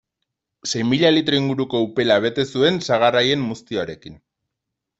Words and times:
Sei 0.69 0.81
mila 0.91 1.11
litro 1.15 1.37
inguruko 1.41 1.81
upela 1.89 2.17
bete 2.25 2.47
zuen 2.55 2.81
sagar 2.89 3.19
haien 3.21 3.45
muztioarekin. 3.53 4.21